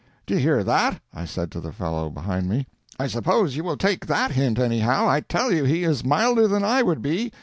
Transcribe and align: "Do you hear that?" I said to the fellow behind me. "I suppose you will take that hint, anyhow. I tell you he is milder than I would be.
"Do 0.25 0.33
you 0.33 0.39
hear 0.39 0.63
that?" 0.63 0.99
I 1.13 1.25
said 1.25 1.51
to 1.51 1.59
the 1.59 1.71
fellow 1.71 2.09
behind 2.09 2.49
me. 2.49 2.65
"I 2.99 3.05
suppose 3.05 3.55
you 3.55 3.63
will 3.63 3.77
take 3.77 4.07
that 4.07 4.31
hint, 4.31 4.57
anyhow. 4.57 5.07
I 5.07 5.19
tell 5.19 5.51
you 5.53 5.63
he 5.63 5.83
is 5.83 6.03
milder 6.03 6.47
than 6.47 6.63
I 6.63 6.81
would 6.81 7.03
be. 7.03 7.31